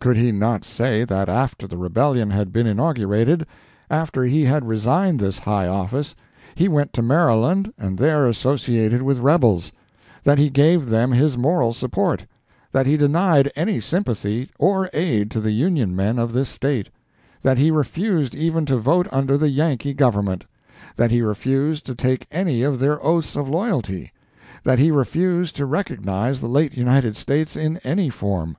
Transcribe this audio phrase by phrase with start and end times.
[0.00, 3.46] Could he not say that after the rebellion had been inaugurated,
[3.88, 6.16] after he had resigned this high office,
[6.56, 9.70] he went to Maryland and there associated with rebels;
[10.24, 12.26] that he gave them his moral support;
[12.72, 16.88] that he denied any sympathy or aid to the Union men of this State;
[17.42, 20.44] that he refused even to vote under the Yankee Government;
[20.96, 24.10] that he refused to take any of their oaths of loyalty;
[24.64, 28.56] that he refused to recognize the late United States in any form?